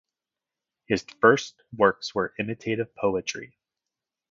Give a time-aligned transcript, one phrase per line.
[0.87, 3.59] His first works were imitative poetry.